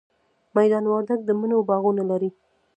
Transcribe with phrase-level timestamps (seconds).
[0.55, 2.29] میدان وردګ د مڼو باغونه لري